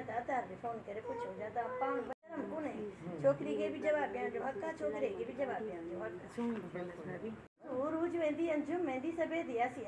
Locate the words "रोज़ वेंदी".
7.94-8.46